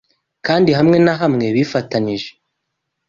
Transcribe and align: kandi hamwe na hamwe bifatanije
kandi 0.45 0.69
hamwe 0.77 0.97
na 1.05 1.13
hamwe 1.21 1.45
bifatanije 1.55 2.29